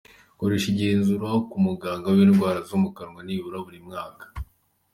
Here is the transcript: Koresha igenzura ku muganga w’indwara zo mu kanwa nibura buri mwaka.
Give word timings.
Koresha 0.39 0.67
igenzura 0.73 1.29
ku 1.49 1.55
muganga 1.65 2.07
w’indwara 2.15 2.59
zo 2.69 2.77
mu 2.83 2.89
kanwa 2.97 3.21
nibura 3.25 3.57
buri 3.65 3.79
mwaka. 3.87 4.25